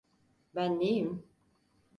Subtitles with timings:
[0.55, 1.23] Ben neyim?